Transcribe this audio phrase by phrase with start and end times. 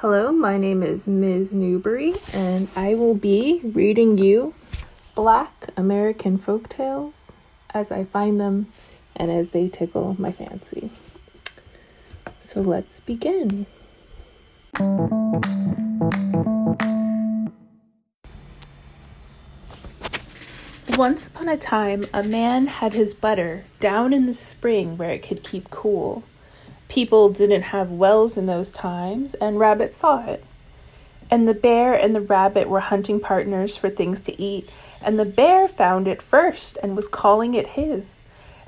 [0.00, 1.52] Hello, my name is Ms.
[1.52, 4.54] Newbury, and I will be reading you
[5.14, 7.34] Black American folk tales
[7.74, 8.68] as I find them
[9.14, 10.90] and as they tickle my fancy.
[12.46, 13.66] So let's begin.
[20.96, 25.22] Once upon a time, a man had his butter down in the spring where it
[25.22, 26.22] could keep cool.
[26.90, 30.42] People didn't have wells in those times, and Rabbit saw it.
[31.30, 34.68] And the bear and the rabbit were hunting partners for things to eat,
[35.00, 38.22] and the bear found it first and was calling it his.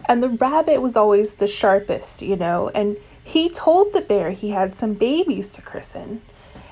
[0.08, 4.50] And the rabbit was always the sharpest, you know, and he told the bear he
[4.50, 6.22] had some babies to christen.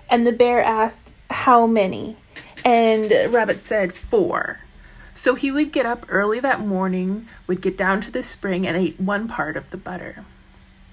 [0.09, 2.17] And the bear asked, How many?
[2.65, 4.61] And Rabbit said, Four.
[5.17, 8.77] So he would get up early that morning, would get down to the spring, and
[8.77, 10.25] ate one part of the butter.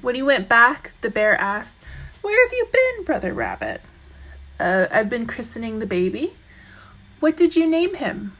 [0.01, 1.79] When he went back, the bear asked,
[2.21, 3.81] Where have you been, Brother Rabbit?
[4.59, 6.33] Uh, I've been christening the baby.
[7.19, 8.33] What did you name him?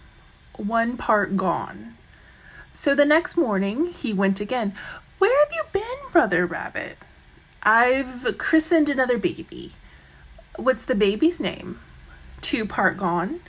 [0.55, 1.95] One part gone.
[2.73, 4.73] So the next morning he went again.
[5.17, 6.97] Where have you been, Brother Rabbit?
[7.63, 9.73] I've christened another baby.
[10.57, 11.79] What's the baby's name?
[12.41, 13.41] Two part gone.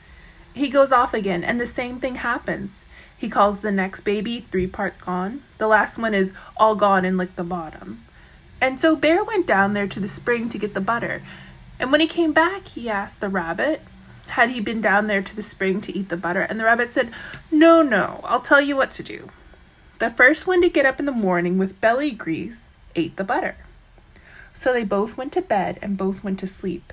[0.54, 2.86] He goes off again, and the same thing happens.
[3.16, 5.42] He calls the next baby three parts gone.
[5.58, 8.04] The last one is all gone and licked the bottom.
[8.60, 11.22] And so Bear went down there to the spring to get the butter.
[11.78, 13.82] And when he came back, he asked the rabbit,
[14.30, 16.42] had he been down there to the spring to eat the butter?
[16.42, 17.12] And the rabbit said,
[17.50, 19.28] No, no, I'll tell you what to do.
[19.98, 23.56] The first one to get up in the morning with belly grease ate the butter.
[24.52, 26.92] So they both went to bed and both went to sleep.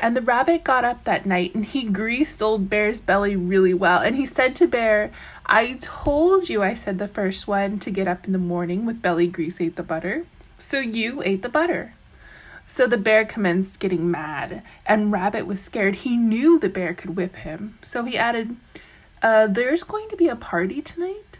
[0.00, 4.00] And the rabbit got up that night and he greased old Bear's belly really well.
[4.00, 5.10] And he said to Bear,
[5.46, 9.02] I told you I said the first one to get up in the morning with
[9.02, 10.26] belly grease ate the butter.
[10.56, 11.94] So you ate the butter.
[12.64, 15.94] So the bear commenced getting mad, and Rabbit was scared.
[15.96, 17.78] He knew the bear could whip him.
[17.80, 18.56] So he added,
[19.22, 21.38] uh, There's going to be a party tonight.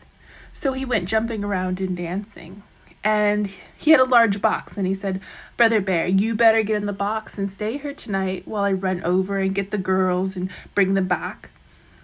[0.55, 2.63] So he went jumping around and dancing
[3.05, 5.21] and he had a large box and he said
[5.57, 9.03] brother bear you better get in the box and stay here tonight while i run
[9.05, 11.51] over and get the girls and bring them back.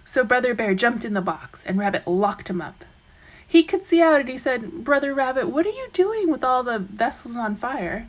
[0.03, 2.85] So brother bear jumped in the box and rabbit locked him up.
[3.47, 6.63] He could see out and he said brother rabbit what are you doing with all
[6.63, 8.07] the vessels on fire?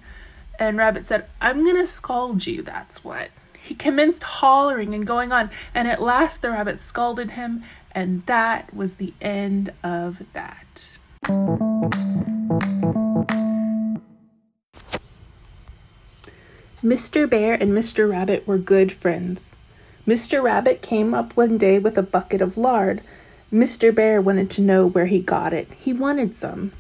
[0.58, 3.30] And rabbit said i'm going to scald you that's what.
[3.60, 8.72] He commenced hollering and going on and at last the rabbit scalded him and that
[8.72, 10.62] was the end of that
[16.84, 17.28] Mr.
[17.28, 18.10] Bear and Mr.
[18.10, 19.56] Rabbit were good friends.
[20.06, 20.42] Mr.
[20.42, 23.00] Rabbit came up one day with a bucket of lard.
[23.50, 23.94] Mr.
[23.94, 25.68] Bear wanted to know where he got it.
[25.78, 26.72] He wanted some.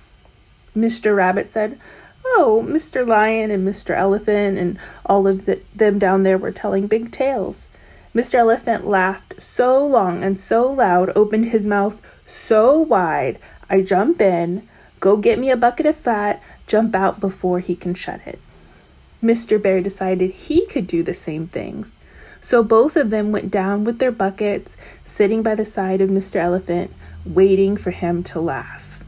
[0.76, 1.16] Mr.
[1.16, 1.80] Rabbit said,
[2.26, 3.06] Oh, Mr.
[3.06, 3.96] Lion and Mr.
[3.96, 7.66] Elephant and all of the, them down there were telling big tales.
[8.14, 8.34] Mr.
[8.34, 13.38] Elephant laughed so long and so loud, opened his mouth so wide.
[13.70, 14.68] I jump in,
[15.00, 18.38] go get me a bucket of fat, jump out before he can shut it.
[19.22, 19.60] Mr.
[19.60, 21.94] Bear decided he could do the same things.
[22.40, 26.36] So both of them went down with their buckets, sitting by the side of Mr.
[26.36, 26.92] Elephant,
[27.24, 29.02] waiting for him to laugh.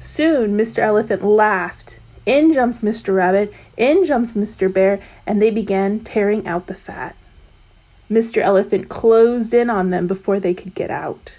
[0.00, 0.80] Soon Mr.
[0.80, 1.98] Elephant laughed.
[2.24, 3.16] In jumped Mr.
[3.16, 4.72] Rabbit, in jumped Mr.
[4.72, 7.16] Bear, and they began tearing out the fat.
[8.10, 8.42] Mr.
[8.42, 11.32] Elephant closed in on them before they could get out.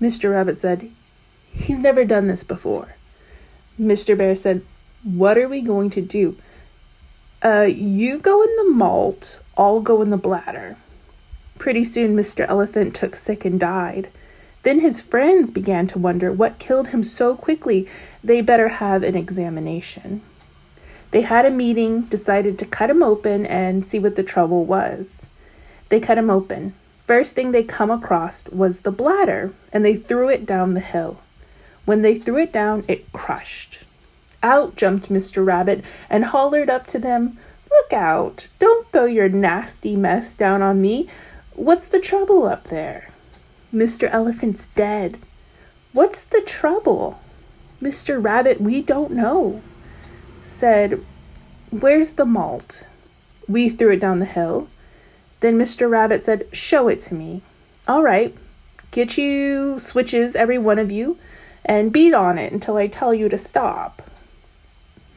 [0.00, 0.30] Mr.
[0.30, 0.90] Rabbit said,
[1.52, 2.94] He's never done this before.
[3.78, 4.16] Mr.
[4.16, 4.64] Bear said,
[5.02, 6.36] What are we going to do?
[7.42, 10.76] Uh, you go in the malt, I'll go in the bladder.
[11.58, 12.46] Pretty soon, Mr.
[12.46, 14.10] Elephant took sick and died.
[14.62, 17.88] Then his friends began to wonder what killed him so quickly,
[18.22, 20.20] they better have an examination.
[21.12, 25.26] They had a meeting, decided to cut him open and see what the trouble was.
[25.88, 26.74] They cut him open.
[27.06, 31.20] First thing they come across was the bladder, and they threw it down the hill.
[31.86, 33.84] When they threw it down, it crushed.
[34.42, 35.44] Out jumped Mr.
[35.44, 37.38] Rabbit and hollered up to them,
[37.70, 38.48] Look out!
[38.58, 41.08] Don't throw your nasty mess down on me.
[41.54, 43.10] What's the trouble up there?
[43.72, 44.08] Mr.
[44.10, 45.18] Elephant's dead.
[45.92, 47.20] What's the trouble?
[47.82, 48.22] Mr.
[48.22, 49.62] Rabbit, we don't know.
[50.44, 51.04] Said,
[51.70, 52.86] Where's the malt?
[53.48, 54.68] We threw it down the hill.
[55.40, 55.88] Then Mr.
[55.88, 57.42] Rabbit said, Show it to me.
[57.86, 58.36] All right,
[58.90, 61.18] get you switches, every one of you,
[61.64, 64.02] and beat on it until I tell you to stop.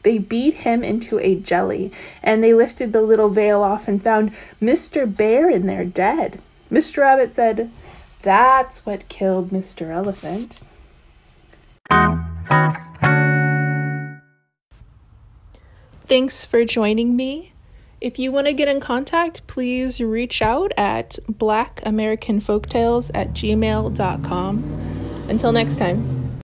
[0.04, 1.90] They beat him into a jelly,
[2.22, 5.04] and they lifted the little veil off and found Mr.
[5.12, 6.40] Bear in there dead.
[6.70, 6.98] Mr.
[6.98, 7.70] Rabbit said,
[8.22, 9.90] That's what killed Mr.
[9.90, 10.60] Elephant.
[16.06, 17.52] Thanks for joining me.
[18.00, 24.64] If you want to get in contact, please reach out at blackamericanfolktales at gmail.com.
[25.28, 26.13] Until next time.